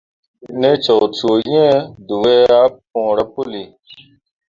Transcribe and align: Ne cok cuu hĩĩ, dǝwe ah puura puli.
Ne 0.59 0.69
cok 0.83 1.03
cuu 1.17 1.37
hĩĩ, 1.45 1.69
dǝwe 2.07 2.33
ah 2.59 2.69
puura 2.89 3.23
puli. 3.33 3.63